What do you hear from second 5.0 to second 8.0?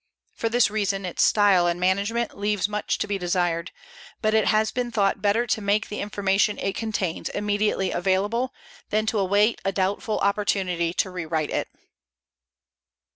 better to make the information it contains immediately